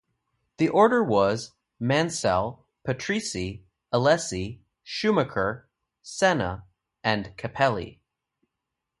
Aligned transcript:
The 0.57 0.67
order 0.67 1.03
was: 1.03 1.51
Mansell, 1.79 2.65
Patrese, 2.83 3.61
Alesi, 3.93 4.61
Schumacher, 4.83 5.69
Senna 6.01 6.65
and 7.03 7.37
Capelli. 7.37 7.99